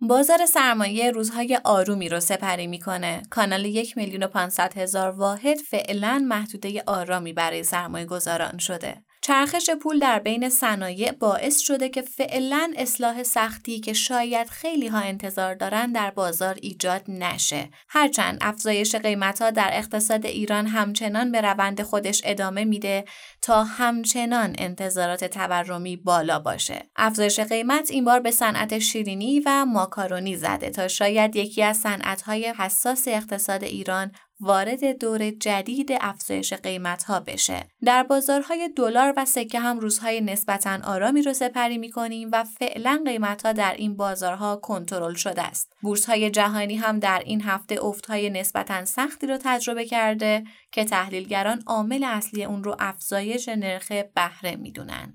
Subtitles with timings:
[0.00, 3.22] بازار سرمایه روزهای آرومی رو سپری می‌کنه.
[3.30, 4.28] کانال یک میلیون و
[4.76, 9.05] هزار واحد فعلا محدوده آرامی برای سرمایه گذاران شده.
[9.20, 14.98] چرخش پول در بین صنایع باعث شده که فعلا اصلاح سختی که شاید خیلی ها
[14.98, 17.70] انتظار دارن در بازار ایجاد نشه.
[17.88, 23.04] هرچند افزایش قیمت ها در اقتصاد ایران همچنان به روند خودش ادامه میده
[23.42, 26.82] تا همچنان انتظارات تورمی بالا باشه.
[26.96, 32.54] افزایش قیمت این بار به صنعت شیرینی و ماکارونی زده تا شاید یکی از صنعت‌های
[32.58, 37.68] حساس اقتصاد ایران وارد دور جدید افزایش قیمت ها بشه.
[37.84, 43.02] در بازارهای دلار و سکه هم روزهای نسبتا آرامی رو سپری می کنیم و فعلا
[43.06, 45.72] قیمت ها در این بازارها کنترل شده است.
[45.82, 51.62] بورس های جهانی هم در این هفته های نسبتا سختی رو تجربه کرده که تحلیلگران
[51.66, 55.14] عامل اصلی اون رو افزایش نرخ بهره می‌دونن.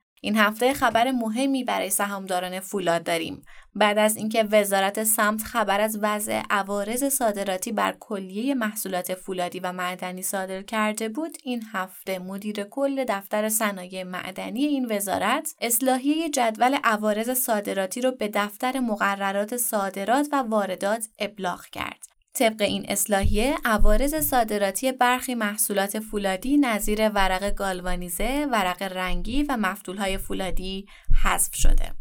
[0.23, 3.43] این هفته خبر مهمی برای سهامداران فولاد داریم.
[3.75, 9.71] بعد از اینکه وزارت سمت خبر از وضع عوارض صادراتی بر کلیه محصولات فولادی و
[9.71, 16.77] معدنی صادر کرده بود، این هفته مدیر کل دفتر صنایع معدنی این وزارت اصلاحیه جدول
[16.83, 22.10] عوارض صادراتی را به دفتر مقررات صادرات و واردات ابلاغ کرد.
[22.33, 30.17] طبق این اصلاحیه عوارض صادراتی برخی محصولات فولادی نظیر ورق گالوانیزه، ورق رنگی و مفتولهای
[30.17, 30.85] فولادی
[31.23, 31.93] حذف شده.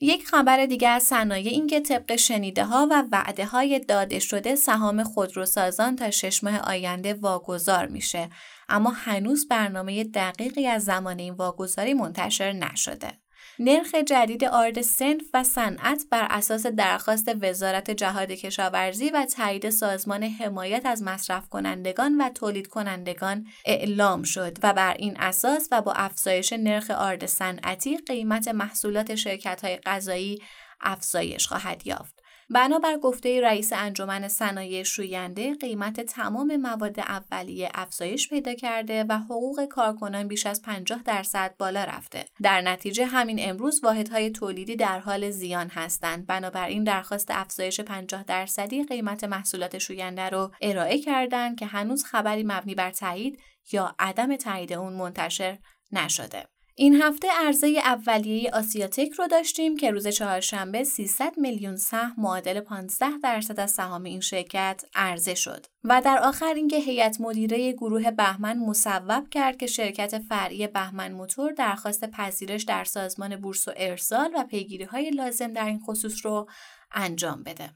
[0.00, 4.54] یک خبر دیگر از صنایع این که طبق شنیده ها و وعده های داده شده
[4.54, 8.30] سهام خودروسازان تا شش ماه آینده واگذار میشه
[8.68, 13.23] اما هنوز برنامه دقیقی از زمان این واگذاری منتشر نشده.
[13.58, 20.22] نرخ جدید آرد سنف و صنعت بر اساس درخواست وزارت جهاد کشاورزی و تایید سازمان
[20.22, 25.92] حمایت از مصرف کنندگان و تولید کنندگان اعلام شد و بر این اساس و با
[25.92, 30.38] افزایش نرخ آرد صنعتی قیمت محصولات شرکت های غذایی
[30.80, 32.13] افزایش خواهد یافت.
[32.50, 39.64] بنابر گفته رئیس انجمن صنایع شوینده قیمت تمام مواد اولیه افزایش پیدا کرده و حقوق
[39.64, 42.24] کارکنان بیش از 50 درصد بالا رفته.
[42.42, 46.26] در نتیجه همین امروز واحدهای تولیدی در حال زیان هستند.
[46.26, 52.74] بنابراین درخواست افزایش 50 درصدی قیمت محصولات شوینده رو ارائه کردند که هنوز خبری مبنی
[52.74, 53.38] بر تایید
[53.72, 55.58] یا عدم تایید اون منتشر
[55.92, 56.53] نشده.
[56.76, 63.06] این هفته عرضه اولیه آسیاتک رو داشتیم که روز چهارشنبه 300 میلیون سهم معادل 15
[63.22, 68.58] درصد از سهام این شرکت عرضه شد و در آخر اینکه هیئت مدیره گروه بهمن
[68.58, 74.44] مصوب کرد که شرکت فرعی بهمن موتور درخواست پذیرش در سازمان بورس و ارسال و
[74.44, 76.48] پیگیری های لازم در این خصوص رو
[76.92, 77.70] انجام بده.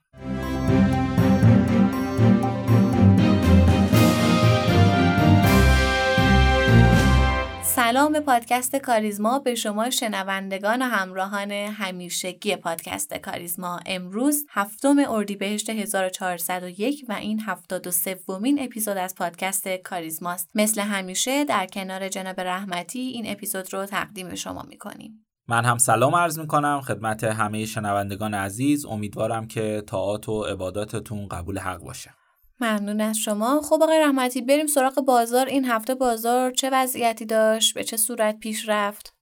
[7.88, 9.38] سلام به پادکست کاریزما.
[9.38, 13.80] به شما شنوندگان و همراهان همیشگی پادکست کاریزما.
[13.86, 20.50] امروز هفتم اردیبهشت 1401 و این هفتاد و سومین اپیزود از پادکست کاریزماست.
[20.54, 25.26] مثل همیشه در کنار جناب رحمتی این اپیزود رو تقدیم شما می‌کنیم.
[25.48, 28.86] من هم سلام عرض می‌کنم خدمت همه شنوندگان عزیز.
[28.86, 32.17] امیدوارم که طاعات و عباداتتون قبول حق باشه.
[32.60, 33.60] ممنون از شما.
[33.60, 35.46] خب آقای رحمتی بریم سراغ بازار.
[35.46, 39.14] این هفته بازار چه وضعیتی داشت؟ به چه صورت پیش رفت؟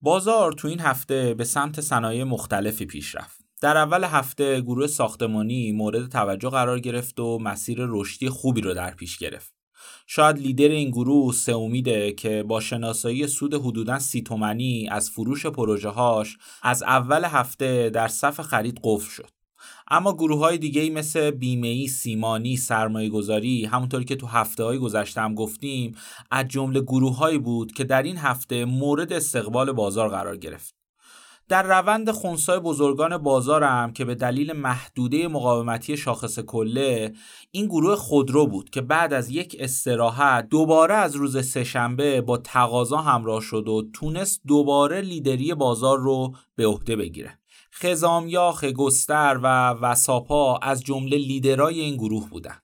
[0.00, 3.40] بازار تو این هفته به سمت صنایع مختلفی پیش رفت.
[3.60, 8.90] در اول هفته گروه ساختمانی مورد توجه قرار گرفت و مسیر رشدی خوبی رو در
[8.90, 9.52] پیش گرفت.
[10.06, 15.46] شاید لیدر این گروه سه امیده که با شناسایی سود حدودا سی تومنی از فروش
[15.46, 19.37] پروژه هاش از اول هفته در صف خرید قفل شد.
[19.90, 24.78] اما گروه های دیگه ای مثل بیمه سیمانی، سرمایه گذاری همونطوری که تو هفته های
[24.78, 25.94] گذشته هم گفتیم
[26.30, 30.78] از جمله گروه هایی بود که در این هفته مورد استقبال بازار قرار گرفت.
[31.48, 37.12] در روند خونسای بزرگان بازارم که به دلیل محدوده مقاومتی شاخص کله
[37.50, 42.96] این گروه خودرو بود که بعد از یک استراحت دوباره از روز سهشنبه با تقاضا
[42.96, 47.38] همراه شد و تونست دوباره لیدری بازار رو به عهده بگیره
[47.82, 52.62] خزامیاخ گستر و وساپا از جمله لیدرای این گروه بودند.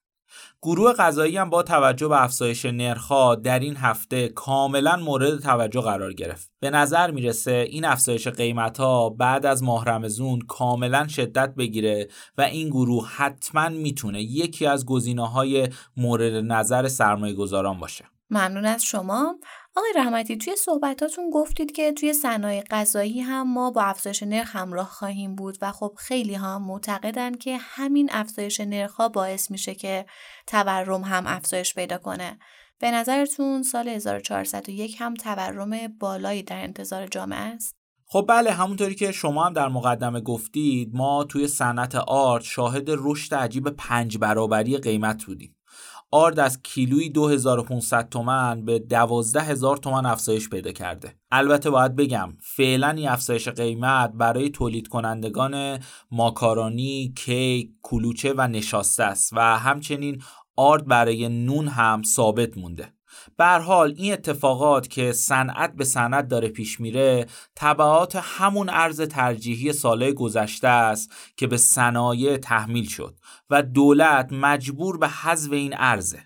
[0.63, 6.13] گروه غذایی هم با توجه به افزایش نرخها در این هفته کاملا مورد توجه قرار
[6.13, 6.51] گرفت.
[6.61, 12.09] به نظر می‌رسه این افزایش قیمت ها بعد از ماه رمزون کاملا شدت بگیره
[12.39, 18.05] و این گروه حتما می‌تونه یکی از گزینه های مورد نظر سرمایه گذاران باشه.
[18.31, 19.35] ممنون از شما
[19.77, 24.87] آقای رحمتی توی صحبتاتون گفتید که توی صنایع غذایی هم ما با افزایش نرخ همراه
[24.87, 30.07] خواهیم بود و خب خیلی ها معتقدن که همین افزایش نرخ ها باعث میشه که
[30.47, 32.39] تورم هم افزایش پیدا کنه.
[32.81, 39.13] به نظرتون سال 1401 هم تورم بالایی در انتظار جامعه است؟ خب بله همونطوری که
[39.13, 45.25] شما هم در مقدمه گفتید ما توی صنعت آرت شاهد رشد عجیب پنج برابری قیمت
[45.25, 45.57] بودیم.
[46.11, 51.15] آرد از کیلوی 2500 تومن به 12000 تومن افزایش پیدا کرده.
[51.31, 55.79] البته باید بگم فعلا این افزایش قیمت برای تولید کنندگان
[56.11, 60.23] ماکارونی، کیک، کلوچه و نشاسته است و همچنین
[60.57, 62.94] آرد برای نون هم ثابت مونده.
[63.37, 67.27] به حال این اتفاقات که صنعت به صنعت داره پیش میره
[67.57, 73.19] تبعات همون ارز ترجیحی ساله گذشته است که به صنایع تحمیل شد
[73.51, 76.21] و دولت مجبور به حذف این ارزه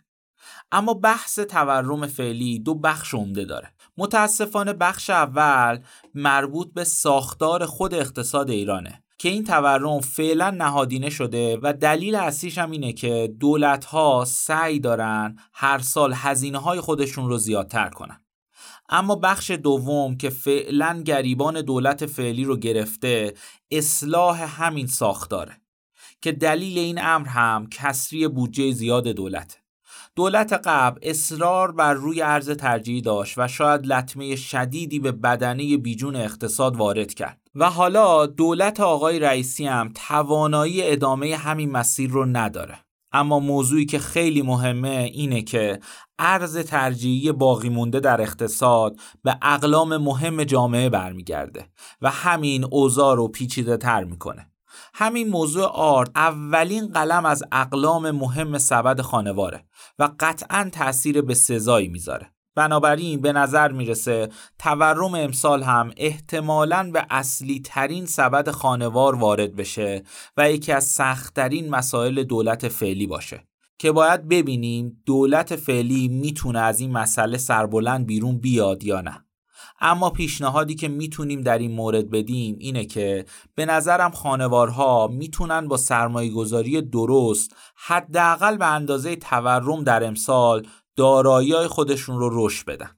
[0.72, 3.72] اما بحث تورم فعلی دو بخش عمده داره.
[3.96, 5.80] متاسفانه بخش اول
[6.14, 9.02] مربوط به ساختار خود اقتصاد ایرانه.
[9.18, 14.80] که این تورم فعلا نهادینه شده و دلیل اصلیش هم اینه که دولت ها سعی
[14.80, 18.20] دارن هر سال هزینه های خودشون رو زیادتر کنن.
[18.88, 23.34] اما بخش دوم که فعلا گریبان دولت فعلی رو گرفته
[23.70, 25.60] اصلاح همین ساختاره.
[26.22, 29.58] که دلیل این امر هم کسری بودجه زیاد دولت.
[30.16, 36.16] دولت قبل اصرار بر روی ارز ترجیحی داشت و شاید لطمه شدیدی به بدنه بیجون
[36.16, 37.40] اقتصاد وارد کرد.
[37.60, 42.78] و حالا دولت آقای رئیسی هم توانایی ادامه همین مسیر رو نداره.
[43.12, 45.80] اما موضوعی که خیلی مهمه اینه که
[46.18, 51.68] ارز ترجیحی باقی مونده در اقتصاد به اقلام مهم جامعه برمیگرده
[52.02, 54.50] و همین اوضاع رو پیچیده تر می‌کنه.
[54.94, 59.64] همین موضوع آرد اولین قلم از اقلام مهم سبد خانواره
[59.98, 62.30] و قطعا تاثیر به سزایی می‌ذاره.
[62.58, 64.28] بنابراین به نظر می‌رسه
[64.58, 70.02] تورم امسال هم احتمالاً به اصلی ترین سبد خانوار وارد بشه
[70.36, 73.44] و یکی از سختترین مسائل دولت فعلی باشه.
[73.78, 79.24] که باید ببینیم دولت فعلی می‌تونه از این مسئله سربلند بیرون بیاد یا نه.
[79.80, 83.24] اما پیشنهادی که می‌تونیم در این مورد بدیم اینه که
[83.54, 90.66] به نظرم خانوارها می‌تونن با سرمایه گذاری درست حداقل به اندازه تورم در امسال
[90.98, 92.90] دارایی خودشون رو رشد بدن.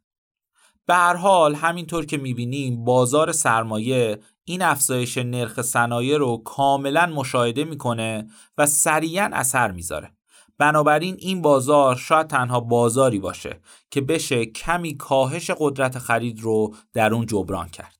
[0.86, 7.64] به هر حال همینطور که می‌بینیم بازار سرمایه این افزایش نرخ صنایع رو کاملا مشاهده
[7.64, 8.26] می‌کنه
[8.58, 10.12] و سریعا اثر می‌ذاره.
[10.58, 13.60] بنابراین این بازار شاید تنها بازاری باشه
[13.90, 17.94] که بشه کمی کاهش قدرت خرید رو در اون جبران کرد.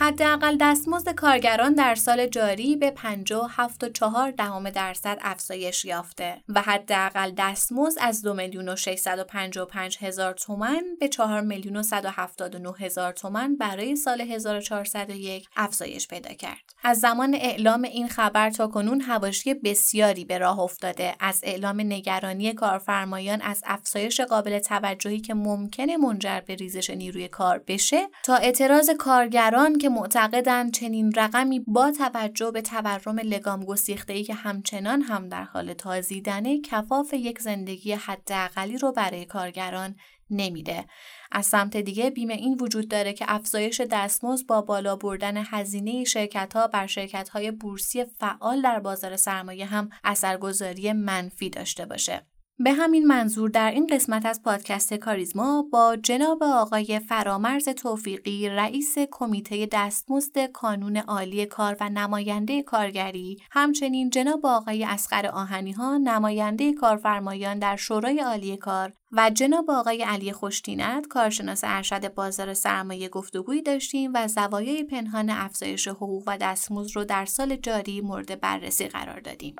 [0.00, 7.98] حداقل دستمزد کارگران در سال جاری به 57.4 دهم درصد افزایش یافته و حداقل دستمزد
[8.00, 13.96] از 2 میلیون و 655 هزار تومان به 4 میلیون و 179 هزار تومان برای
[13.96, 16.72] سال 1401 افزایش پیدا کرد.
[16.82, 22.52] از زمان اعلام این خبر تا کنون حواشی بسیاری به راه افتاده از اعلام نگرانی
[22.52, 28.90] کارفرمایان از افزایش قابل توجهی که ممکنه منجر به ریزش نیروی کار بشه تا اعتراض
[28.90, 35.44] کارگران که معتقدند چنین رقمی با توجه به تورم لگام گسیخته‌ای که همچنان هم در
[35.44, 39.96] حال تازیدنه کفاف یک زندگی حداقلی رو برای کارگران
[40.30, 40.84] نمیده.
[41.32, 46.56] از سمت دیگه بیمه این وجود داره که افزایش دستمزد با بالا بردن هزینه شرکت
[46.56, 52.26] ها بر شرکت های بورسی فعال در بازار سرمایه هم اثرگذاری منفی داشته باشه.
[52.60, 58.94] به همین منظور در این قسمت از پادکست کاریزما با جناب آقای فرامرز توفیقی رئیس
[59.10, 66.72] کمیته دستمزد کانون عالی کار و نماینده کارگری همچنین جناب آقای اسقر آهنی ها نماینده
[66.72, 73.62] کارفرمایان در شورای عالی کار و جناب آقای علی خوشتینت کارشناس ارشد بازار سرمایه گفتگویی
[73.62, 79.20] داشتیم و زوایای پنهان افزایش حقوق و دستمزد رو در سال جاری مورد بررسی قرار
[79.20, 79.56] دادیم.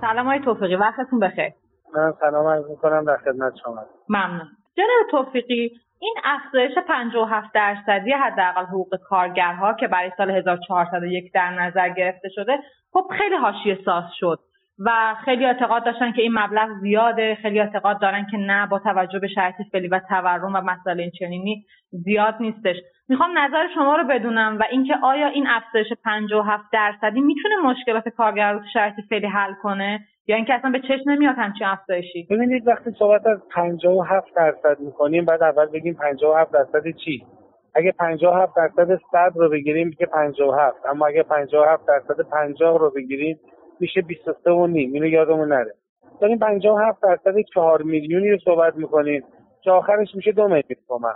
[0.00, 1.52] سلام های توفیقی وقتتون بخیر.
[1.94, 3.84] من سلام عرض می‌کنم در خدمت شما.
[4.08, 4.48] ممنون.
[4.76, 11.88] جناب توفیقی این افزایش 57 درصدی حداقل حقوق کارگرها که برای سال 1401 در نظر
[11.88, 12.58] گرفته شده
[12.92, 14.38] خب خیلی حاشیه ساز شد.
[14.78, 17.34] و خیلی اعتقاد داشتن که این مبلغ زیاده.
[17.42, 21.10] خیلی اعتقاد دارن که نه با توجه به شرایط فعلی و تورم و مسائل این
[21.10, 22.76] چنینی زیاد نیستش.
[23.08, 28.52] می‌خوام نظر شما رو بدونم و اینکه آیا این افزایش 57 درصدی می‌تونه مشکلات کارگر
[28.52, 32.90] رو شرایط فعلی حل کنه؟ یا اینکه اصلا به چشم نمیاد همچین افزایشی؟ ببینید وقتی
[32.98, 37.26] صحبت از 57 درصد می‌کنیم بعد اول بگیم 57 درصد چی؟
[37.74, 43.40] اگه 57 درصد 100 رو بگیریم که 57 اما اگه 57 درصد 50 رو بگیریم
[43.80, 44.92] میشه 23 و نیم.
[44.92, 45.74] اینو یادمون نره.
[46.20, 49.24] داریم 57 درصد 4 میلیونی رو صحبت می‌کنیم.
[49.66, 51.14] که آخرش میشه دو میلیون تومن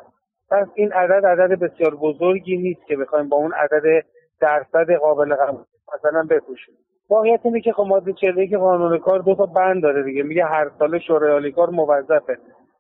[0.51, 4.05] پس این عدد عدد بسیار بزرگی نیست که بخوایم با اون عدد
[4.41, 5.65] درصد قابل قبول
[5.95, 6.75] مثلا بپوشیم.
[7.11, 10.23] واقعیت اینه که خب ماده 41 قانون کار دو تا بند داره دیگه.
[10.23, 12.39] میگه هر سال شورای کار موظفه.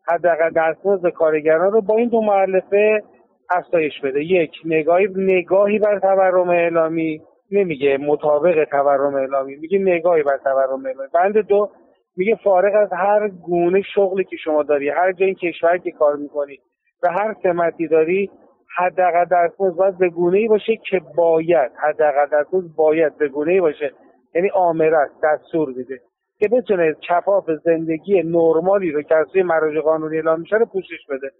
[0.08, 3.02] حداقل دستمزد کارگران رو با این دو معلفه
[3.50, 4.24] افزایش بده.
[4.24, 7.22] یک نگاهی نگاهی بر تورم اعلامی.
[7.50, 11.08] نمیگه مطابق تورم اعلامی میگه نگاهی بر تورم اعلامی.
[11.14, 11.70] بند دو
[12.16, 16.58] میگه فارغ از هر گونه شغلی که شما داری هر جای کشور که کار می‌کنی
[17.02, 18.30] و هر سمتی داری
[18.76, 23.60] حداقل درصد باید به گونه ای باشه که باید حداقل درصد باید به گونه ای
[23.60, 23.92] باشه.
[24.34, 26.00] یعنی آمرت دستور میده
[26.38, 31.30] که بتونه کفاف زندگی نرمالی رو که از مراجع قانونی اعلام میشه رو پوشش بده.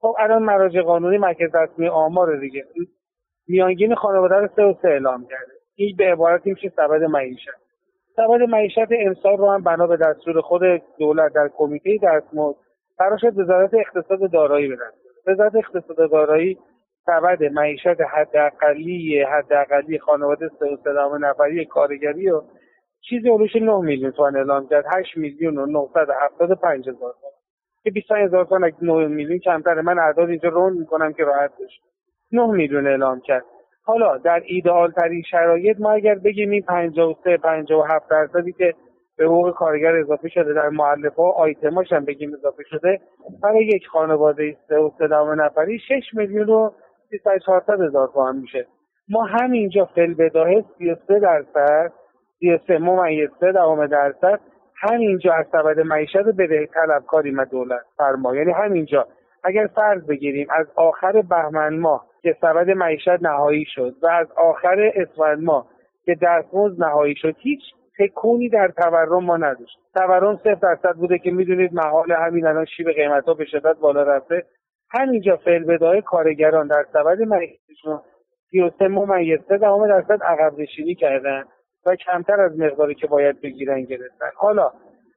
[0.00, 2.64] خب الان مراجع قانونی مرکز رسمی آمار دیگه.
[3.48, 5.52] میانگین خانواده رو سه و سه اعلام کرده.
[5.74, 7.48] این به عبارتی میشه سبد معیشت.
[8.16, 10.62] سبد معیشت امسال رو هم بنا به دستور خود
[10.98, 12.56] دولت در کمیته دستمزد
[12.98, 14.90] قرار شد وزارت اقتصاد دارایی بدن.
[15.26, 16.58] وزارت اقتصاد دارایی
[17.06, 22.42] سبد معیشت حداقلی حداقلی خانواده سه و سه نفری کارگری و
[23.08, 24.84] چیزی علوش 9 میلیون تومن اعلام کرد.
[24.96, 27.32] 8 میلیون و 975 هزار تومن
[27.84, 31.52] که 25 هزار تومن اگه 9 میلیون کمتر من اعداد اینجا رون می‌کنم که راحت
[31.52, 31.91] بشه.
[32.32, 33.44] 9 میلیون اعلام کرد.
[33.84, 38.74] حالا در ایدئال ترین شرایط ما اگر بگیم این 53 57 درصدی که
[39.16, 43.00] به حقوق کارگر اضافه شده در معلف ها آیتماش هم بگیم اضافه شده
[43.42, 46.70] برای یک خانواده سه و سه نفری 6 میلیون و
[47.46, 48.66] 400 هزار تومن میشه.
[49.08, 51.92] ما همینجا فل بداهه 33 درصد
[52.40, 54.40] 33 ممیز 3 دهم درصد
[54.76, 58.36] همینجا از سبد معیشت بده طلبکاریم از دولت فرما.
[58.36, 59.06] یعنی همینجا.
[59.44, 64.92] اگر فرض بگیریم از آخر بهمن ماه که سبد معیشت نهایی شد و از آخر
[64.94, 65.66] اسفند ماه
[66.04, 67.60] که دستمزد نهایی شد هیچ
[67.98, 69.78] تکونی در تورم ما نداشت.
[69.94, 74.02] تورم صفر درصد بوده که می‌دونید محال همین الان شیب قیمت ها به شدت بالا
[74.02, 74.44] رفته.
[74.90, 78.00] همینجا فعل بدای کارگران در سبد معیشتشون
[78.50, 81.44] 33 ممیز دهم درصد عقب نشینی کردن
[81.86, 84.30] و کمتر از مقداری که باید بگیرن گرفتن.
[84.36, 84.70] حالا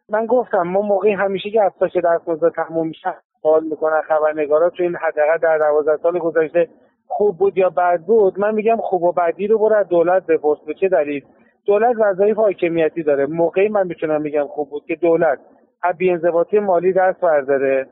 [0.10, 4.96] من گفتم ما موقعی همیشه که افزایش دستمزد تموم میشه سوال می‌کنن خبرنگارا تو این
[4.96, 6.70] حداقل در دوازده سال گذشته
[7.08, 10.60] خوب بود یا بد بود من میگم خوب و بدی رو برو از دولت بپرس.
[10.68, 11.26] به چه دلیل؟
[11.66, 13.26] دولت وظایف حاکمیتی داره.
[13.26, 15.40] موقعی من می‌تونم میگم خوب بود که دولت
[15.84, 17.88] از بیانضباطی مالی دست برداره.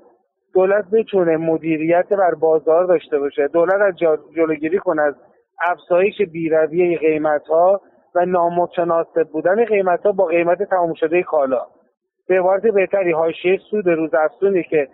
[0.53, 3.47] دولت بتونه مدیریت بر بازار داشته باشه.
[3.47, 3.93] دولت از
[4.35, 5.15] جلوگیری کنه از
[5.61, 7.81] افزایش بیرویه قیمت ها
[8.15, 11.61] و نامتناسب بودن قیمت ها با قیمت تمام شده کالا.
[12.27, 14.87] به عبارت بهتری حاشیه سود روز افزونی که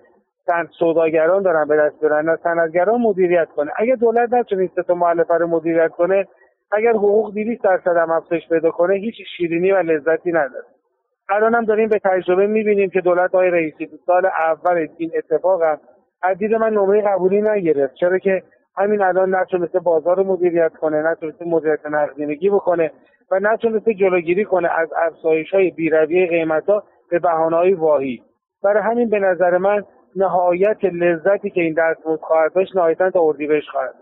[0.50, 3.72] سند سوداگران دارن به دست بیارن صنعتگران مدیریت کنه.
[3.78, 6.28] اگر دولت نتونه این معلفه رو مدیریت کنه
[6.72, 10.66] اگر حقوق 200 درصد هم افزایش پیدا کنه هیچ شیرینی و لذتی نداره.
[11.30, 15.64] الان هم داریم به تجربه می‌بینیم که دولت های رئیسی تو سال اول این اتفاق
[15.64, 15.78] هم
[16.24, 17.94] از دید من نمره قبولی نگرفت.
[17.94, 18.44] چرا که
[18.78, 22.92] همین الان نتونسته بازار رو مدیریت کنه نتونسته مدیریت نقدینگی بکنه
[23.32, 28.22] و نتونسته جلوگیری کنه از افزایش های بیرویه قیمت ها به بهانه واهی
[28.64, 29.84] برای همین به نظر من
[30.16, 33.96] نهایت لذتی که این دستمزد خواهد داشت نهایتا تا اردیبهشت خواهد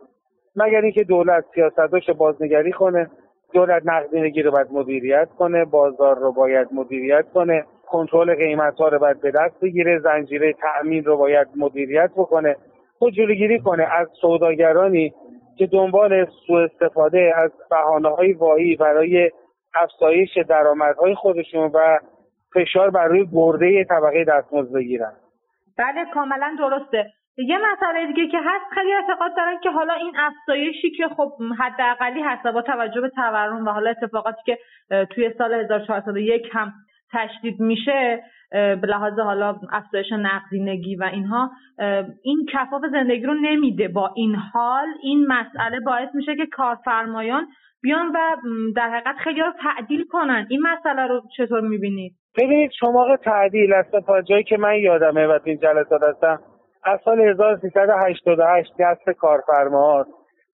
[0.56, 3.10] مگر اینکه دولت سیاستاش بازنگری کنه
[3.54, 9.00] دولت نقدینگی رو باید مدیریت کنه بازار رو باید مدیریت کنه کنترل قیمت ها رو
[9.00, 12.56] باید به دست بگیره زنجیره تأمین رو باید مدیریت بکنه
[13.00, 13.84] خود جلوگیری کنه.
[13.84, 15.14] از سوداگرانی
[15.58, 19.32] که دنبال سوء استفاده از بحانه های واهی برای
[19.76, 22.00] افزایش درآمدهای خودشون و
[22.54, 25.14] فشار بر روی برده طبقه دستمزد بگیرن.
[25.78, 27.14] بله کاملا درسته.
[27.38, 32.22] یه مسئله دیگه که هست خیلی اعتقاد دارن که حالا این افزایشی که خب حداقلی
[32.22, 34.58] هست با توجه به تورم و حالا اتفاقاتی که
[35.06, 36.74] توی سال 1401 هم
[37.14, 41.52] تشدید میشه به لحاظ حالا افزایش نقدینگی و اینها
[42.24, 43.88] این کفاف زندگی رو نمیده.
[43.88, 47.48] با این حال این مسئله باعث میشه که کارفرمایان
[47.84, 48.36] بیان و
[48.76, 50.48] در حقیقت خیلی رو تعدیل کنن.
[50.50, 55.40] این مسئله رو چطور می‌بینید؟ ببینید شما تعدیل از تا جایی که من یادمه و
[55.44, 56.40] این جلسات هستم
[56.84, 60.06] از سال 1388 دست کارفرما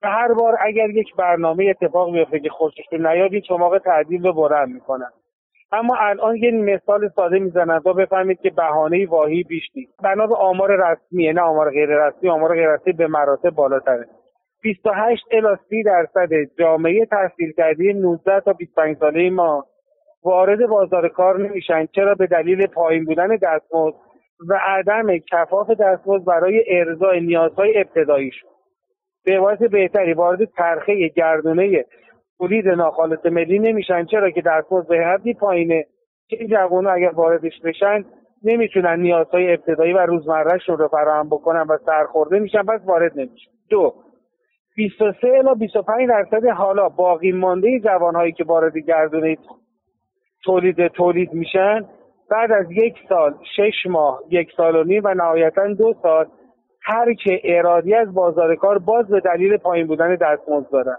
[0.04, 4.70] و هر بار اگر یک برنامه اتفاق میفته که خوششون نیاد شما تعدیل رو بلند
[4.70, 5.10] می‌کنن.
[5.72, 9.94] اما الان یه مثال ساده می‌زنن تا بفهمید که بهانه واهی بیش نیست.
[10.04, 14.06] بنا به آمار رسمیه نه آمار غیر رسمی آمار غیر رسمی به مراتب بالاتره.
[14.64, 16.30] 28 الی 30 درصد
[16.60, 19.66] جامعه تحصیل کرده 19 تا 25 ساله ما
[20.24, 21.86] وارد بازار کار نمیشن.
[21.86, 23.96] چرا؟ به دلیل پایین بودن دستمزد
[24.50, 28.50] و عدم کفاف دستمزد برای ارضای نیازهای ابتداییشون
[29.26, 31.86] به عبارت بهتری وارد ترخه گردونه
[32.38, 34.06] تولید ناخالص ملی نمیشن.
[34.06, 35.86] چرا که دستمزد به حدی پایینه
[36.28, 38.06] که این جوانو اگر واردش بشن
[38.44, 43.52] نمی‌تونن نیازهای ابتدایی و روزمرهشون رو فراهم بکنن و سرخورده میشن پس وارد نمیشن.
[43.70, 43.94] دو
[44.76, 49.38] 23 الی 25 درصد حالا باقی مانده جوانهایی که وارد گردونه
[50.46, 51.86] تولید تولید میشن
[52.32, 56.26] بعد از یک سال شش ماه یک سال و نیم و نهایتا دو سال
[56.88, 60.98] ترک ارادی از بازار کار باز به دلیل پایین بودن دستمزد دارن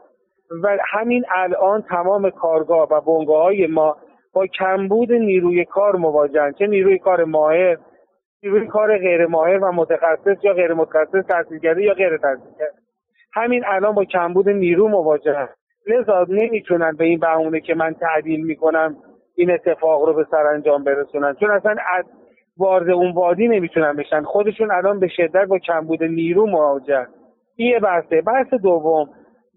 [0.63, 3.97] و همین الان تمام کارگاه و بنگاه های ما
[4.33, 7.77] با کمبود نیروی کار مواجهن چه نیروی کار ماهر
[8.43, 12.84] نیروی کار غیر ماهر و متخصص یا غیر متخصص تحصیلگری یا غیر تحصیلگری
[13.35, 15.49] همین الان با کمبود نیرو مواجهن
[15.87, 18.97] لذا نمی‌تونن به این بهونه که من تعدیل می‌کنم
[19.37, 21.35] این اتفاق رو به سرانجام برسونن.
[21.35, 22.05] چون اصلا از
[22.57, 24.23] وارد اون وادی نمی‌تونن بشن.
[24.23, 27.07] خودشون الان به شدت با کمبود نیرو مواجهن
[27.57, 29.09] این یه بحثه بحث دوم.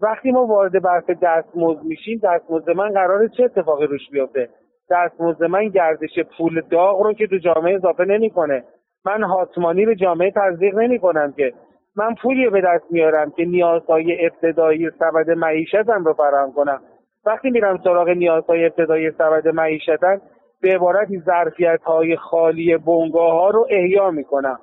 [0.02, 4.48] وقتی ما وارد بحث دستمزد میشیم دستمزد من قراره چه اتفاقی روش بیفته؟
[4.90, 8.64] دستمزد من گردش پول داغ رو که تو جامعه اضافه نمی‌کنه.
[9.04, 11.52] من حاتمانی به جامعه تزریق نمی‌کنم که
[11.98, 16.80] من پولی به دست میارم که نیازهای ابتدایی سبد معیشتم رو فراهم کنم.
[17.26, 20.20] وقتی میرم سراغ نیازهای ابتدایی سبد معیشتن
[20.62, 24.58] به عبارتی ظرفیت های خالی بنگاه ها رو احیا می‌کنم.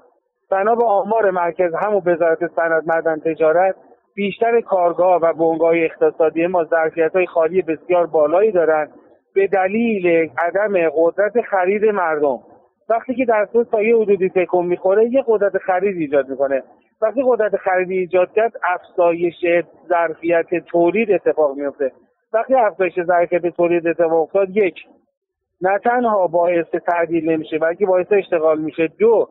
[0.51, 3.75] بنا به آمار مرکز همون وزارت صنعت معدن تجارت
[4.15, 8.91] بیشتر کارگاه و بنگاه اقتصادی ما ظرفیت های خالی بسیار بالایی دارند
[9.35, 12.39] به دلیل عدم قدرت خرید مردم.
[12.89, 16.63] وقتی که در تا یه حدودی تکون می‌خوره یه قدرت خرید ایجاد می‌کنه.
[17.01, 19.45] وقتی قدرت خریدی ایجاد کرد افزایش
[19.89, 21.91] ظرفیت تولید اتفاق میفته
[22.33, 24.75] وقتی افزایش ظرفیت تولید اتفاق افتاد یک
[25.61, 28.87] نه تنها باعث تعدیل نمیشه بلکه باعث اشتغال میشه.
[28.87, 29.29] دو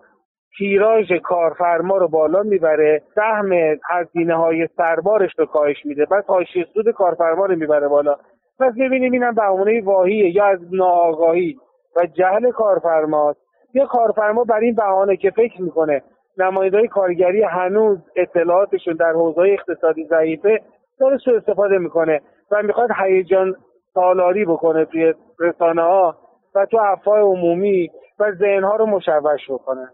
[0.58, 3.52] تیراژ کارفرما رو بالا می‌بره سهم
[3.90, 8.16] هزینه های سربارش رو کاهش میده بعد حاشیه سود کارفرما رو می‌بره بالا.
[8.60, 11.56] پس می‌بینیم اینم بهونه واهیه یا از ناآگاهی
[11.96, 13.40] و جهل کارفرماست
[13.74, 16.02] یا کارفرما بر این بهانه که فکر می‌کنه
[16.38, 20.60] نمایندهای کارگری هنوز اطلاعاتشون در حوزه اقتصادی ضعیفه
[21.00, 22.20] داره سوء استفاده می‌کنه
[22.50, 23.54] و می‌خواد هیجان
[23.94, 26.16] سالاری بکنه توی رسانه ها
[26.54, 29.88] و تو افواه عمومی و ذهنها رو مشوش بکنه.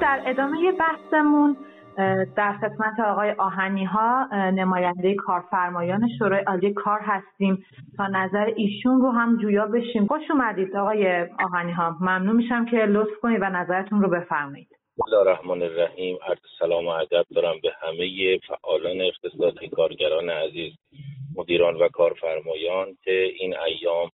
[0.00, 1.56] در ادامه بحثمون
[2.36, 7.64] در خدمت آقای آهنی ها نماینده کارفرمایان شورای عالی کار هستیم.
[7.96, 10.06] تا نظر ایشون رو هم جویا بشیم.
[10.06, 14.68] خوش اومدید آقای آهنی ها ممنون میشم که لطف کنید و نظرتون رو بفرمایید.
[15.06, 16.18] الله الرحمن الرحیم.
[16.28, 20.72] عرض سلام و ادب دارم به همه فعالان اقتصادی کارگران عزیز
[21.36, 24.10] مدیران و کارفرمایان که این ایام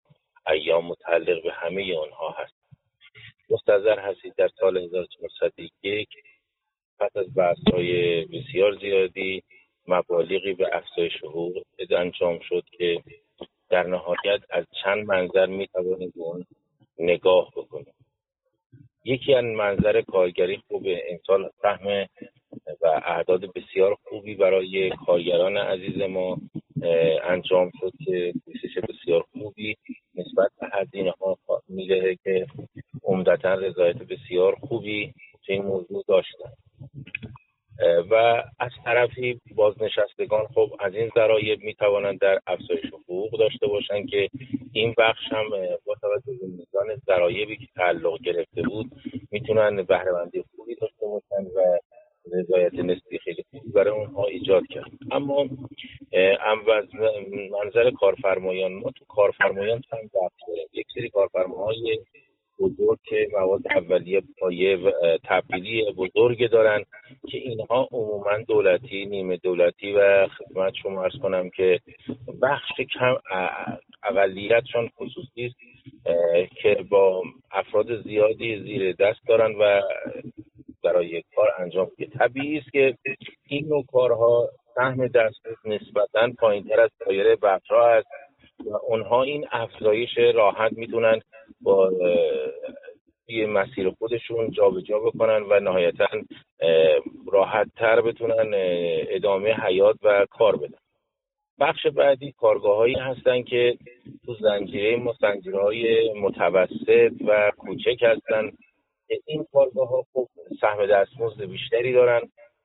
[0.48, 2.60] ایام متعلق به همه آنها هست.
[3.50, 6.10] مستظر هستید در سال 1401
[7.00, 9.44] پس از بحث های بسیار زیادی
[9.88, 13.04] مبالغی به افزایش حقوق انجام شد که
[13.70, 16.46] در نهایت از چند منظر می توانید اون
[17.00, 17.94] نگاه بکنیم.
[19.06, 22.08] یکی از منظر کارگری خوب امسال فهم
[22.82, 26.38] و اعداد بسیار خوبی برای کارگران عزیز ما
[27.24, 29.76] انجام شد که کوشش بسیار خوبی
[30.16, 32.48] نسبت به هزینه ها می‌دهه که
[33.04, 35.14] عمدتا رضایت بسیار خوبی
[35.46, 36.52] تو این موضوع داشتن
[38.12, 44.10] و از طرفی بازنشستگان خب از این ذرایب می توانند در افزایش حقوق داشته باشند
[44.10, 44.30] که
[44.74, 45.50] این بخش هم
[45.86, 48.92] با توجه به میزان ذرایبی که تعلق گرفته بود
[49.32, 51.80] می‌تونن بهرهمندی خوبی داشته باشند و
[52.34, 54.92] رضایت نسبی خیلی خوبی برای اونها ایجاد کرد.
[55.12, 55.46] اما
[57.52, 60.68] منظر کارفرمایان ما تو کارفرمایان چند بحث داریم.
[60.74, 62.00] یک سری کارفرماهای
[62.60, 64.78] بزرگ که مواد اولیه پایه
[65.24, 66.86] تبدیلی بزرگ دارن.
[67.32, 71.80] که اینها عموما دولتی نیمه دولتی و خدمت شما ارز کنم که
[72.42, 73.16] بخش کم
[74.04, 75.56] اقلیتشان خصوصی است
[76.62, 79.82] که با افراد زیادی زیر دست دارن و
[80.84, 82.98] برای کار انجام که طبیعی است که
[83.48, 88.08] این نوع کارها سهم دست نسبتا پایینتر از دایره بطرا است
[88.66, 91.20] و اونها این افزایش راحت می‌تونن
[91.62, 91.92] با
[93.30, 96.08] توی مسیر خودشون جابجا جا بکنن و نهایتا
[97.32, 98.52] راحت تر بتونن
[99.10, 100.78] ادامه حیات و کار بدن.
[101.60, 103.78] بخش بعدی کارگاه هایی هستن که
[104.26, 108.52] تو زنجیره ما زنجیره های متوسط و کوچک هستن
[109.26, 110.28] این کارگاه ها خب
[110.62, 112.22] سهم دستمزد بیشتری دارن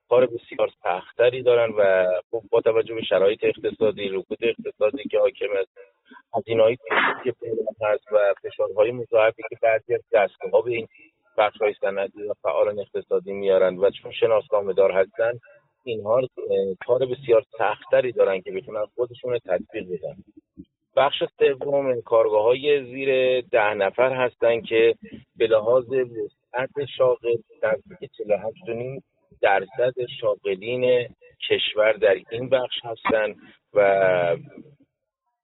[0.08, 5.48] کار بسیار سختری دارن و خب با توجه به شرایط اقتصادی رکود اقتصادی که حاکم
[5.60, 5.93] است
[6.34, 6.76] هزینه‌های
[7.24, 7.34] که
[7.82, 10.88] هست و فشارهای مضاعفی که بعضی از دستگاه به این
[11.38, 15.32] بخش های سندی و فعالان اقتصادی میارن و چون شناسنامه دار هستن
[15.84, 16.20] اینها
[16.86, 20.16] کار بسیار سختری دارن که بتونن خودشون تطبیق بدن.
[20.96, 24.94] بخش سوم کارگاه های زیر ده نفر هستن که
[25.36, 29.04] به لحاظ وسعت شاغل نزدیک 48
[29.42, 31.08] درصد شاغلین
[31.48, 33.34] کشور در این بخش هستن
[33.74, 34.36] و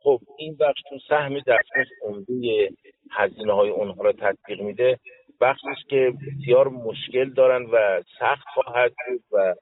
[0.02, 2.68] خب این بخش تو سهم دستمزد عمده
[3.10, 4.98] هزینه های اونها را تطبیق میده.
[5.40, 9.54] بخشی که بسیار مشکل دارن و سخت خواهد بود و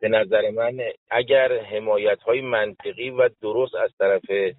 [0.00, 0.78] به نظر من
[1.10, 4.54] اگر حمایت های منطقی و درست از طرف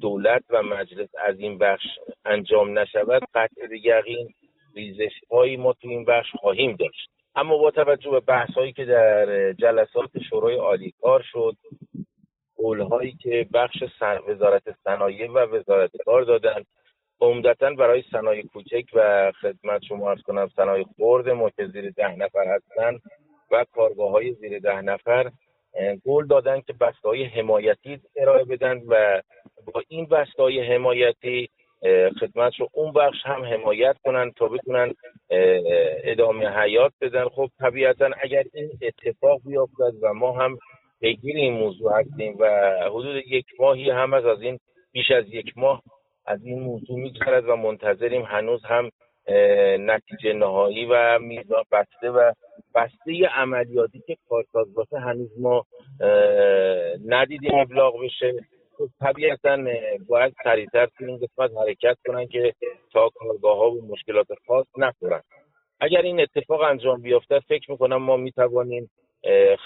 [0.00, 1.86] دولت و مجلس از این بخش
[2.24, 4.28] انجام نشود قطع یقین
[4.74, 7.10] ریزش هایی ما تو این بخش خواهیم داشت.
[7.34, 11.56] اما با توجه به بحث هایی که در جلسات شورای عالی کار شد
[12.90, 13.82] هایی که بخش
[14.28, 16.62] وزارت صنایع و وزارت کار دادن.
[17.20, 22.16] عمدتا برای صنایع کوچک و خدمت شما ارز کنم صنایع خرد ما که زیر ده
[22.16, 22.98] نفر هستن
[23.50, 25.30] و کارگاه های زیر ده نفر.
[26.04, 29.22] قول دادن که بسته های حمایتی ارائه بدن و
[29.72, 31.48] با این بسته های حمایتی
[32.20, 34.94] خدمت رو اون بخش هم حمایت کنن تا بتونن
[36.04, 37.28] ادامه حیات بدن.
[37.28, 40.58] خب طبیعتا اگر این اتفاق بیافتد و ما هم
[41.00, 42.46] پیگیر این موضوع هستیم و
[42.86, 44.58] حدود یک ماهی هم از, از این
[44.92, 45.82] بیش از یک ماه
[46.26, 48.90] از این موضوع میگذرد و منتظریم هنوز هم
[49.78, 52.32] نتیجه نهایی و میزان بسته و
[52.74, 55.66] بسته عملیاتی که کارساز باشه هنوز ما
[57.06, 58.32] ندیدیم ابلاغ بشه.
[58.78, 59.56] خب طبیعتا
[60.08, 62.52] باید سریعتر تو این قسمت حرکت کنن که
[62.92, 65.22] تا کارگاه ها و مشکلات خاص نخورن.
[65.80, 68.90] اگر این اتفاق انجام بیافته فکر می‌کنم ما می‌توانیم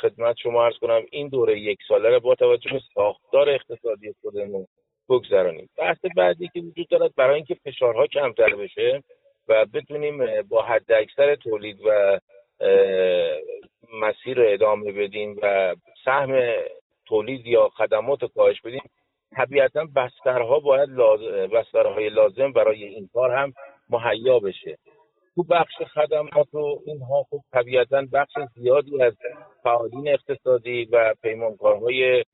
[0.03, 4.67] خدمت شما ارز کنم این دوره یک ساله را با توجه به ساختار اقتصادی خودمون
[5.09, 5.69] بگذرانیم.
[5.79, 9.03] بحث بعدی که وجود دارد برای اینکه فشارها کمتر بشه
[9.49, 12.21] و بتونیم با حد اکثر تولید و
[13.93, 16.53] مسیر رو ادامه بدیم و سهم
[17.07, 18.83] تولید یا خدمات رو کاهش بدیم
[19.37, 20.91] طبیعتا بسترها باید
[21.53, 23.53] بسترهای لازم برای این کار هم
[23.91, 24.79] مهیا بشه.
[25.41, 29.13] تو بخش خدمات و اینها خب طبیعتا بخش زیادی از
[29.63, 32.25] فعالین اقتصادی و پیمانکارهای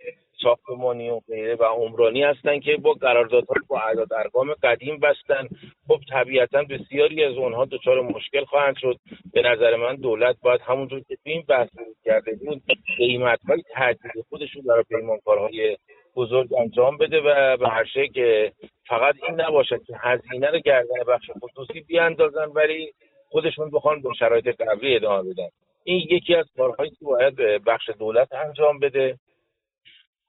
[0.43, 5.49] ساختمانی و غیره و عمرانی هستند که با قراردادها با اعداد ارقام قدیم بستن.
[5.89, 8.97] خب طبیعتا بسیاری از اونها دچار مشکل خواهند شد.
[9.33, 11.69] به نظر من دولت باید همونجور که تو این بحث
[12.05, 12.63] کرده بود
[12.99, 15.77] قیمت های تجدید خودشون برای پیمانکارهای
[16.17, 18.53] بزرگ انجام بده و به هر که
[18.89, 22.93] فقط این نباشد که هزینه رو گردن بخش خصوصی بیاندازن ولی
[23.29, 25.49] خودشون بخوان با شرایط قبلی ادامه بدن.
[25.85, 29.19] این یکی از کارهایی که باید بخش دولت انجام بده.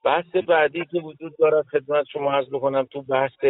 [0.04, 3.44] بحث بعدی که وجود دارد خدمت شما عرض بکنم تو بحث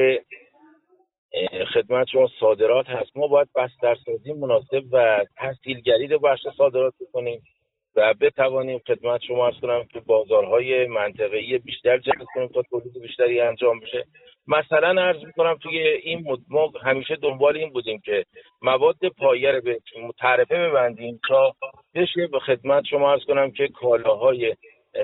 [1.75, 3.17] خدمت شما صادرات هست.
[3.17, 7.43] ما باید بسترسازی مناسب و تحصیلگری رو بخش صادرات بکنیم
[7.97, 13.41] و بتوانیم خدمت شما ارز کنم که بازارهای منطقه‌ای بیشتر جذب کنیم تا تولید بیشتری
[13.41, 14.05] انجام بشه.
[14.47, 18.25] مثلا عرض می‌کنم توی این ما همیشه دنبال این بودیم که
[18.63, 19.79] مواد پایه رو به
[20.19, 21.55] تعرفه ببندیم تا
[21.95, 22.27] بشه.
[22.27, 24.55] به خدمت شما ارز کنم که کالاهای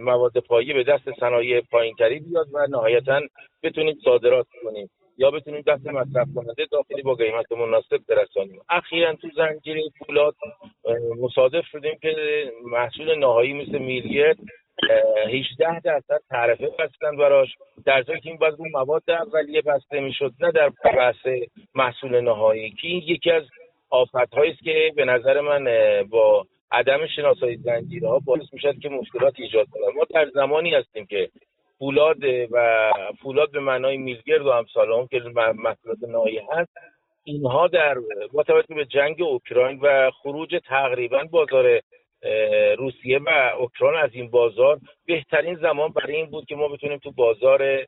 [0.02, 3.20] مواد پایه به دست صنایع پایینتری بیاد و نهایتا
[3.62, 8.60] بتونیم صادرات کنیم یا بتونیم دست مصرف کننده داخلی با قیمت مناسب برسانیم.
[8.68, 10.34] اخیرا تو زنجیره فولاد
[11.20, 12.14] مصادف شدیم که
[12.64, 14.36] محصول نهایی مثل میلیت
[15.28, 17.48] 18 درصد تعرفه بستن براش.
[17.86, 21.26] در که این باز اون مواد اولیه بسته می‌شد نه در بحث
[21.74, 22.70] محصول نهایی.
[22.70, 23.42] که این یکی از
[23.90, 25.64] آفت است که به نظر من
[26.10, 29.94] با عدم شناسایی زنجیرها باعث می‌شد که مشکلات ایجاد کنند.
[29.96, 31.30] ما در زمانی هستیم که
[31.78, 32.90] فولاد و
[33.22, 35.18] فولاد به معنای میلگرد و امثال اون که
[35.54, 36.72] محصولات نهایی هست
[37.24, 37.96] اینها در
[38.32, 41.80] با توجه به جنگ اوکراین و خروج تقریبا بازار
[42.78, 47.10] روسیه و اوکراین از این بازار بهترین زمان برای این بود که ما بتونیم تو
[47.10, 47.84] بازار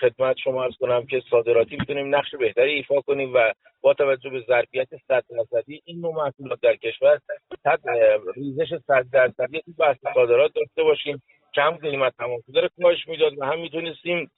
[0.00, 4.40] خدمت شما ارز کنم که صادراتی بتونیم نقش بهتری ایفا کنیم و با توجه به
[4.40, 7.18] ظرفیت 100 درصدی این نوع محصولات در کشور
[7.62, 7.80] صد
[8.36, 11.22] ریزش 100 درصدی تو بحث صادرات داشته باشیم.
[11.54, 14.30] کم قیمت تمام شده کاهش می‌داد و هم می‌تونستیم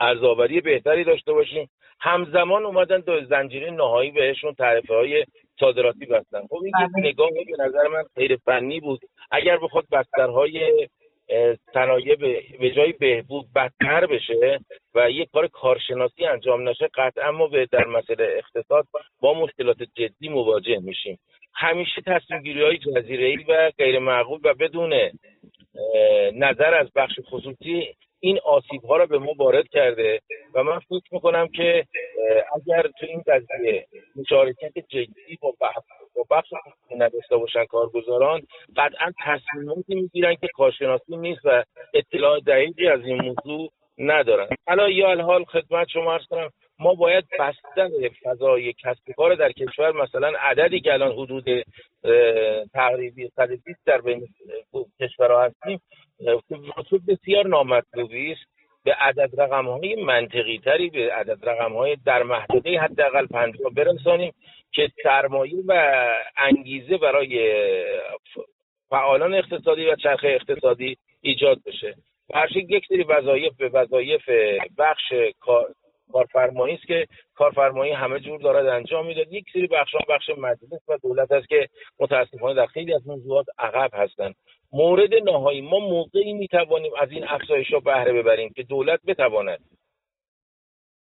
[0.00, 1.70] ارزآوری بهتری داشته باشیم.
[2.00, 5.24] همزمان اومدن دو زنجیره نهایی بهشون تعرفه های
[5.60, 6.46] صادراتی بستن.
[6.46, 7.08] خب این بله.
[7.08, 9.00] نگاه به نظر من غیر فنی بود.
[9.30, 10.88] اگر بخواد بسترهای
[11.74, 12.16] صنایع
[12.60, 14.60] به جای بهبود بدتر بشه
[14.94, 18.86] و یک کار کارشناسی انجام نشه قطعا ما به در مسئله اقتصاد
[19.20, 21.18] با مشکلات جدی مواجه میشیم.
[21.54, 24.92] همیشه تصمیم گیری های جزیره ای و غیر معقول و بدون
[26.34, 30.20] نظر از بخش خصوصی این آسیب ها را به ما وارد کرده.
[30.54, 31.86] و من فکر می‌کنم که
[32.56, 33.86] اگر تو این قضیه
[34.16, 35.54] مشارکت جدی با
[36.16, 36.48] با بخش
[36.96, 38.42] نداشته باشن کارگزاران
[38.76, 41.64] قطعا تصمیماتی می‌گیرن که کارشناسی نیست و
[41.94, 44.48] اطلاع دقیقی از این موضوع ندارن.
[44.66, 47.90] حالا یا الحال خدمت شما ارز کنم ما باید بستن
[48.24, 51.44] فضای کسب کار در کشور مثلا عددی که الان حدود
[52.74, 54.28] تقریبی 120 در بین
[55.00, 55.80] کشورها هستیم
[57.08, 58.53] بسیار نامطلوبی است.
[58.84, 64.32] به عدد رقم های منطقی تری به عدد رقم های در محدوده حداقل پنجاه برسانیم
[64.72, 66.04] که سرمایه و
[66.36, 67.60] انگیزه برای
[68.90, 71.94] فعالان اقتصادی و چرخه اقتصادی ایجاد بشه.
[72.28, 74.28] برشک یک سری وظایف به وظایف
[74.78, 75.12] بخش
[76.12, 79.32] کارفرمایی است که کارفرمایی همه جور دارد انجام می‌داد.
[79.32, 81.68] یک سری بخش بخش مجلس و دولت است که
[82.00, 84.34] متاسفانه در خیلی از موضوعات عقب هستند.
[84.74, 85.60] مورد نهایی.
[85.60, 89.60] ما موقعی می‌توانیم از این افزایش ها بهره ببریم که دولت بتواند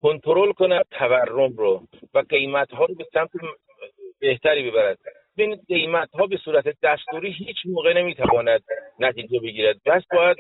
[0.02, 3.30] کنترل کند تورم رو و قیمت ها رو به سمت
[4.20, 4.98] بهتری ببرد.
[5.38, 8.64] ببینید قیمت ها به صورت دستوری هیچ موقع نمی‌تواند
[9.00, 9.76] نتیجه بگیرد.
[9.86, 10.38] بس باید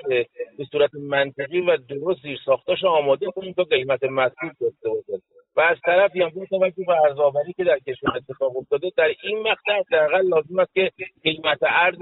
[0.57, 5.21] به صورت منطقی و درست زیر ساختاش آماده کنیم تا قیمت مطلوب داشته باشد
[5.55, 9.79] و از طرفی هم توجه به ارزآوری که در کشور اتفاق افتاده در این مقطع
[9.79, 10.91] حداقل لازم است که
[11.23, 11.97] قیمت ارز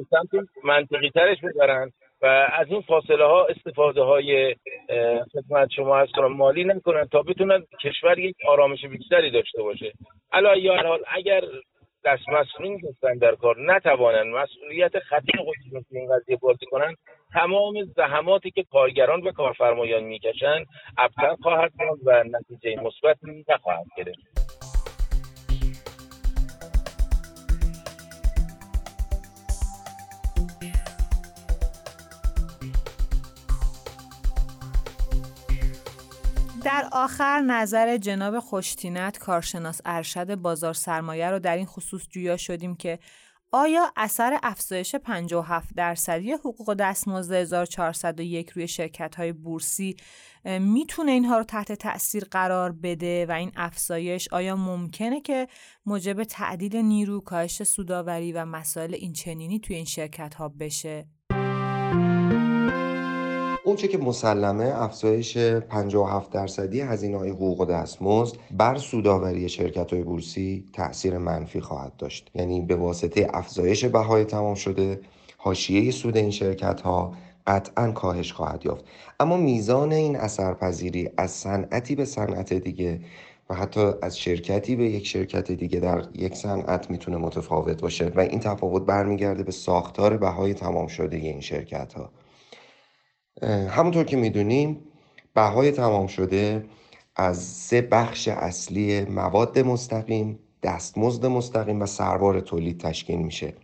[0.00, 1.90] به سمت منطقی ترش ببرن
[2.22, 4.56] و از این فاصله ها استفاده های
[5.32, 9.92] خدمت شما از مالی نکنن تا بتونن کشور یک آرامش بیشتری داشته باشه.
[10.32, 11.40] الا یا حال اگر
[12.04, 16.94] دست مسئولین هستن در کار نتوانن مسئولیت خطیر خودشون این قضیه بازی کنن
[17.32, 20.66] تمام زحماتی که کارگران و کارفرمایان می‌کشند
[20.98, 21.72] ابتر خواهد
[22.04, 23.16] و نتیجه مثبت
[23.48, 24.39] نخواهد گرفت.
[36.64, 42.76] در آخر نظر جناب خوشتینت کارشناس ارشد بازار سرمایه رو در این خصوص جویا شدیم
[42.76, 42.98] که
[43.52, 49.96] آیا اثر افزایش 57 درصدی حقوق دستمزد 1401 روی شرکت های بورسی
[50.44, 55.48] می‌تونه اینها رو تحت تأثیر قرار بده و این افزایش آیا ممکنه که
[55.86, 61.06] موجب تعدیل نیرو، کاهش سوداوری و مسائل این چنینی توی این شرکت ها بشه؟
[63.70, 70.02] اونچه که مسلمه افزایش 57 درصدی هزینه های حقوق و دستمزد بر سوداوری شرکت های
[70.02, 72.30] بورسی تاثیر منفی خواهد داشت.
[72.34, 75.00] یعنی به واسطه افزایش بهای تمام شده
[75.36, 77.12] حاشیه سود این شرکت ها
[77.46, 78.84] قطعا کاهش خواهد یافت.
[79.20, 83.00] اما میزان این اثرپذیری از صنعتی به صنعت دیگه
[83.50, 88.20] و حتی از شرکتی به یک شرکت دیگه در یک صنعت می‌تونه متفاوت باشه و
[88.20, 92.10] این تفاوت برمیگرده به ساختار بهای تمام شده این شرکت ها
[93.70, 94.80] همونطور که می‌دونیم
[95.34, 96.64] بهای تمام شده
[97.16, 103.54] از سه بخش اصلی مواد مستقیم دستمزد مستقیم و سربار تولید تشکیل میشه.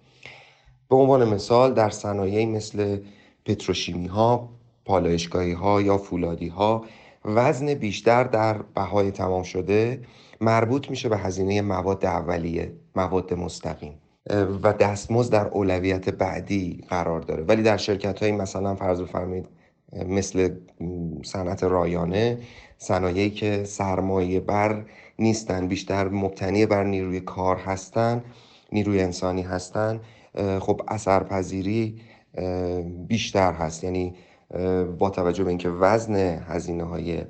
[0.89, 2.99] به عنوان مثال در صنایعی مثل
[3.45, 4.49] پتروشیمی ها
[4.85, 6.85] پالایشگاهی ها یا فولادی ها
[7.25, 10.01] وزن بیشتر در بهای تمام شده
[10.41, 14.01] مربوط میشه به هزینه مواد اولیه مواد مستقیم.
[14.63, 17.43] و دستمزد در اولویت بعدی قرار داره.
[17.43, 19.49] ولی در شرکت های مثلا فرض بفرمایید
[19.93, 20.51] مثل
[21.25, 22.39] صنعت رایانه
[22.79, 24.85] صنایعی که سرمایه بر
[25.19, 28.25] نیستن بیشتر مبتنی بر نیروی کار هستن
[28.73, 30.01] نیروی انسانی هستن
[30.61, 32.01] خب اثرپذیری
[33.09, 33.85] بیشتر هست.
[33.85, 34.15] یعنی
[34.99, 36.15] با توجه به اینکه وزن
[36.49, 37.25] هزینه های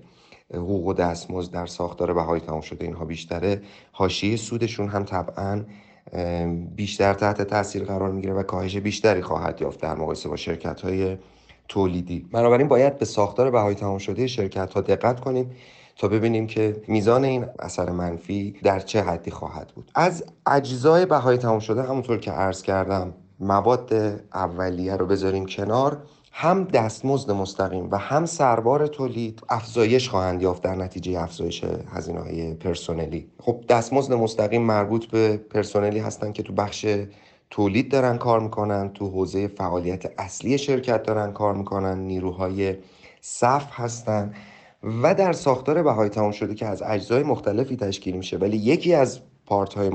[0.55, 5.65] حقوق و دستمزد در ساختار بهای تمام شده اینها بیشتره حاشیه سودشون هم طبعا
[6.77, 11.17] بیشتر تحت تاثیر قرار می‌گیره و کاهش بیشتری خواهد یافت در مقایسه با شرکت های
[11.69, 12.27] تولیدی.
[12.33, 15.51] بنابراین باید به ساختار بهای تمام شده شرکت ها دقت کنیم
[15.97, 19.91] تا ببینیم که میزان این اثر منفی در چه حدی خواهد بود.
[19.95, 23.95] از اجزای بهای تمام شده همونطور که عرض کردم مواد
[24.35, 26.03] اولیه رو بذاریم کنار.
[26.39, 32.55] هم دستمزد مستقیم و هم سربار تولید افزایش خواهند یافت در نتیجه افزایش هزینه های
[32.55, 33.29] پرسنلی.
[33.41, 36.87] خب دستمزد مستقیم مربوط به پرسنلی هستند که تو بخش
[37.51, 42.75] تولید دارن کار می‌کنن تو حوزه فعالیت اصلی شرکت دارن کار می‌کنن نیروهای
[43.21, 44.35] صف هستن
[45.03, 48.37] و در ساختار بهای تمام شده که از اجزای مختلفی تشکیل میشه.
[48.37, 49.91] ولی یکی از پارت های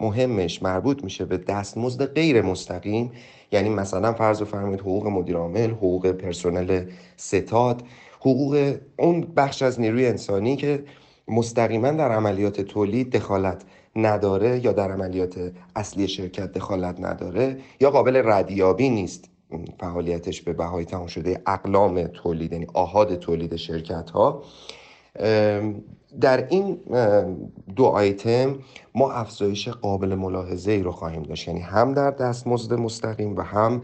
[0.00, 3.12] مهمش مربوط میشه به دستمزد غیر مستقیم
[3.52, 6.84] یعنی مثلا فرض فرمایید حقوق مدیر عامل حقوق پرسنل
[7.16, 7.82] ستاد
[8.20, 10.84] حقوق اون بخش از نیروی انسانی که
[11.28, 13.62] مستقیما در عملیات تولید دخالت
[13.96, 19.30] نداره یا در عملیات اصلی شرکت دخالت نداره یا قابل ردیابی نیست.
[19.80, 24.42] فعالیتش به بهای تمام شده اقلام تولید یعنی آهاد تولید شرکت ها
[26.20, 26.78] در این
[27.76, 28.58] دو آیتم
[28.94, 31.48] ما افزایش قابل ملاحظه ای رو خواهیم داشت.
[31.48, 33.82] یعنی هم در دستمزد مستقیم و هم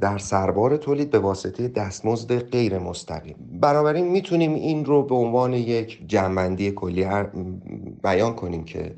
[0.00, 3.36] در سربار تولید به واسطه دستمزد غیر مستقیم.
[3.60, 7.06] بنابراین می‌تونیم این رو به عنوان یک جنبندی کلی
[8.02, 8.94] بیان کنیم که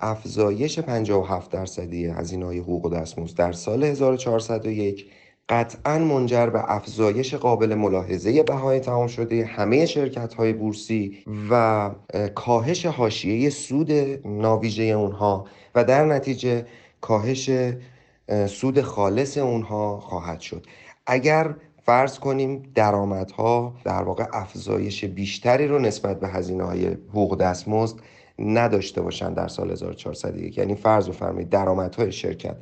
[0.00, 5.10] افزایش 57 درصدی هزینه های حقوق دستمزد در سال 1401
[5.48, 11.18] قطعا منجر به افزایش قابل ملاحظه بهای تمام شده همه شرکت های بورسی
[11.50, 11.90] و
[12.34, 13.92] کاهش حاشیه سود
[14.24, 16.66] ناویژه اونها و در نتیجه
[17.00, 17.50] کاهش
[18.46, 20.66] سود خالص اونها خواهد شد.
[21.06, 21.54] اگر
[21.86, 27.96] فرض کنیم درآمدها در واقع افزایش بیشتری رو نسبت به هزینه های حقوق دستمزد
[28.38, 32.56] نداشته باشند در سال 1401 یعنی فرض بفرمایید درآمدهای شرکت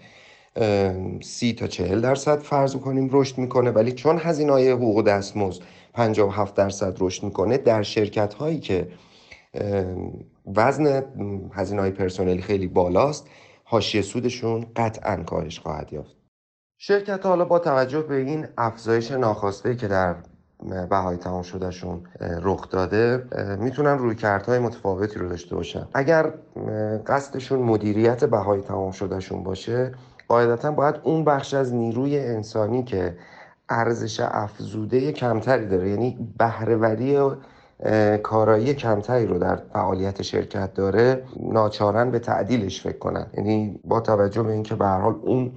[1.23, 6.55] سی تا چهل درصد فرض کنیم رشد می‌کنه ولی چون هزینه های حقوق دستمزد 57
[6.55, 8.89] درصد رشد می‌کنه در شرکت هایی که
[10.55, 11.05] وزن
[11.53, 13.27] هزینه های پرسنلی خیلی بالاست
[13.73, 16.17] حاشیه سودشون قطعا کاهش خواهد یافت.
[16.79, 20.17] شرکت حالا با توجه به این افزایش ناخواسته که در
[20.91, 23.27] بهای تمام شدهشون رخ داده
[23.61, 25.89] می‌تونن روی کارتهای متفاوتی رو داشته باشن.
[25.95, 26.35] اگر
[27.07, 29.93] قصدشون مدیریت بهای تمام شدهشون باشه
[30.29, 33.17] قاعدتا باید اون بخش از نیروی انسانی که
[33.69, 37.17] ارزش افزوده کمتری داره یعنی بهرهوری
[38.23, 43.27] کارایی کمتری رو در فعالیت شرکت داره ناچارن به تعدیلش فکر کنن.
[43.35, 45.53] یعنی با توجه به اینکه به حال اون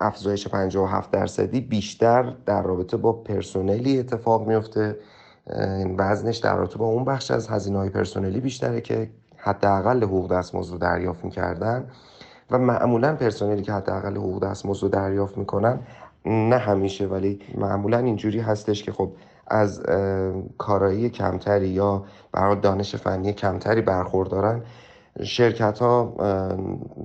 [0.00, 4.96] افزایش 57 درصدی بیشتر در رابطه با پرسنلی اتفاق میفته.
[5.98, 10.72] وزنش در رابطه با اون بخش از هزینه های پرسنلی بیشتره که حداقل حقوق دستمزد
[10.72, 11.84] رو دریافت می‌کردن.
[12.50, 15.78] و معمولا پرسنلی که حداقل حقوق دستمزد رو دریافت می‌کنن
[16.24, 19.12] نه همیشه ولی معمولا اینجوری هستش که خب
[19.46, 19.82] از
[20.58, 24.62] کارایی کمتری یا برای دانش فنی کمتری برخوردارن
[25.22, 26.14] شرکت ها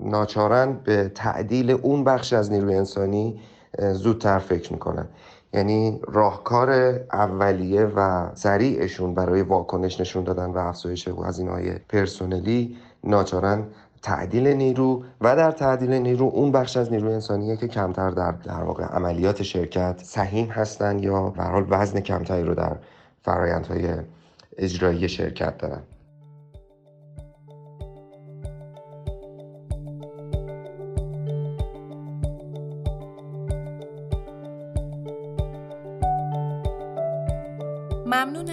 [0.04, 3.40] ناچارن به تعدیل اون بخش از نیروی انسانی
[3.80, 5.08] زودتر فکر می‌کنن.
[5.54, 13.64] یعنی راهکار اولیه و سریعشون برای واکنش نشون دادن و افزایش هزینه های پرسنلی ناچارن
[14.02, 18.64] تعدیل نیرو و در تعدیل نیرو اون بخش از نیروی انسانیه که کمتر در در
[18.64, 22.78] واقع عملیات شرکت سهیم هستن یا به حال وزن کمتری رو در
[23.22, 23.94] فرایندهای
[24.58, 25.82] اجرایی شرکت دارن.